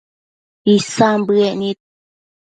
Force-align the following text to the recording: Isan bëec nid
Isan 0.75 1.19
bëec 1.27 1.53
nid 1.59 1.79